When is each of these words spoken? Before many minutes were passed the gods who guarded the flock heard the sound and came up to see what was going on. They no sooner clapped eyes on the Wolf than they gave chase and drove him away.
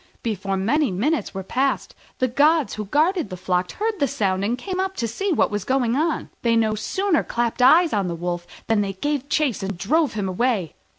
Before 0.23 0.57
many 0.57 0.89
minutes 0.89 1.35
were 1.35 1.43
passed 1.43 1.93
the 2.17 2.27
gods 2.27 2.73
who 2.73 2.85
guarded 2.85 3.29
the 3.29 3.37
flock 3.37 3.69
heard 3.73 3.99
the 3.99 4.07
sound 4.07 4.43
and 4.43 4.57
came 4.57 4.79
up 4.79 4.95
to 4.95 5.07
see 5.07 5.31
what 5.31 5.51
was 5.51 5.63
going 5.63 5.95
on. 5.95 6.31
They 6.41 6.55
no 6.55 6.73
sooner 6.73 7.23
clapped 7.23 7.61
eyes 7.61 7.93
on 7.93 8.07
the 8.07 8.15
Wolf 8.15 8.47
than 8.65 8.81
they 8.81 8.93
gave 8.93 9.29
chase 9.29 9.61
and 9.61 9.77
drove 9.77 10.13
him 10.13 10.27
away. 10.27 10.73